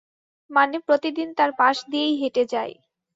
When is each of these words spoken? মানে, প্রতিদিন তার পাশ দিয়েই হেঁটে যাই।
মানে, 0.49 0.77
প্রতিদিন 0.79 1.27
তার 1.37 1.51
পাশ 1.57 1.75
দিয়েই 1.91 2.13
হেঁটে 2.21 2.43
যাই। 2.45 2.71